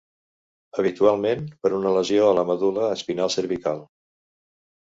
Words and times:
Habitualment 0.83 1.43
per 1.65 1.71
una 1.81 1.93
lesió 1.99 2.31
a 2.31 2.33
la 2.39 2.47
medul·la 2.53 2.89
espinal 2.97 3.33
cervical. 3.39 3.87